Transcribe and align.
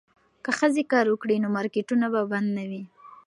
که 0.43 0.51
ښځې 0.59 0.83
کار 0.91 1.05
وکړي 1.09 1.35
نو 1.43 1.47
مارکیټونه 1.55 2.05
به 2.13 2.21
بند 2.31 2.47
نه 2.57 2.63
وي. 2.69 2.83